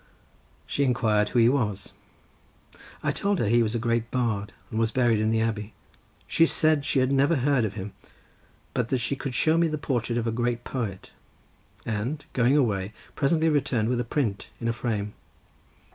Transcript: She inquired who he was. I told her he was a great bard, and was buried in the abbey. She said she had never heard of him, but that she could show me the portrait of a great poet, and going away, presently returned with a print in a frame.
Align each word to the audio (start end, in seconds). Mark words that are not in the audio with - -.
She 0.65 0.83
inquired 0.83 1.29
who 1.29 1.37
he 1.37 1.47
was. 1.47 1.93
I 3.03 3.11
told 3.11 3.37
her 3.37 3.47
he 3.47 3.61
was 3.61 3.75
a 3.75 3.77
great 3.77 4.09
bard, 4.09 4.51
and 4.71 4.79
was 4.79 4.89
buried 4.89 5.19
in 5.19 5.29
the 5.29 5.41
abbey. 5.41 5.75
She 6.25 6.47
said 6.47 6.85
she 6.85 6.97
had 6.97 7.11
never 7.11 7.35
heard 7.35 7.65
of 7.65 7.75
him, 7.75 7.93
but 8.73 8.89
that 8.89 8.97
she 8.97 9.15
could 9.15 9.35
show 9.35 9.59
me 9.59 9.67
the 9.67 9.77
portrait 9.77 10.17
of 10.17 10.25
a 10.25 10.31
great 10.31 10.63
poet, 10.63 11.11
and 11.85 12.25
going 12.33 12.57
away, 12.57 12.93
presently 13.13 13.47
returned 13.49 13.89
with 13.89 13.99
a 13.99 14.03
print 14.03 14.49
in 14.59 14.67
a 14.67 14.73
frame. 14.73 15.13